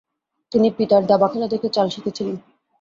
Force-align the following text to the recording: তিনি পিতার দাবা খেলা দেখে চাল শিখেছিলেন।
তিনি 0.51 0.67
পিতার 0.71 1.03
দাবা 1.05 1.27
খেলা 1.27 1.47
দেখে 1.47 1.69
চাল 1.69 1.87
শিখেছিলেন। 1.89 2.35